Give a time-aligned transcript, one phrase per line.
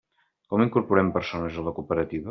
[0.53, 2.19] Com incorporem persones a la cooperativa?